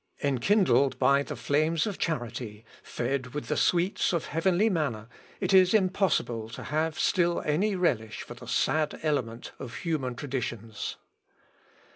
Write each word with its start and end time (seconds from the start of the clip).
Enkindled 0.23 0.97
by 0.97 1.21
the 1.21 1.35
flames 1.35 1.85
of 1.85 1.99
charity, 1.99 2.65
fed 2.81 3.35
with 3.35 3.45
the 3.49 3.55
sweets 3.55 4.13
of 4.13 4.25
heavenly 4.25 4.67
manna, 4.67 5.07
it 5.39 5.53
is 5.53 5.75
impossible 5.75 6.49
to 6.49 6.63
have 6.63 6.97
still 6.97 7.39
any 7.45 7.75
relish 7.75 8.23
for 8.23 8.33
the 8.33 8.47
sad 8.47 8.99
element 9.03 9.51
of 9.59 9.75
human 9.75 10.15
traditions." 10.15 10.95